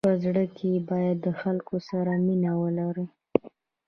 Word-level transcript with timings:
په 0.07 0.13
زړه 0.23 0.43
کي 0.57 0.71
باید 0.89 1.17
د 1.21 1.27
خلکو 1.41 1.75
سره 1.89 2.11
مینه 2.25 2.51
ولری. 2.61 3.05